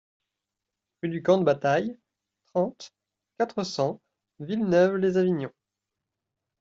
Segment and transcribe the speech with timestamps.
[1.03, 1.95] Rue du Camp de Bataille,
[2.55, 2.91] trente,
[3.37, 4.01] quatre cents
[4.39, 5.51] Villeneuve-lès-Avignon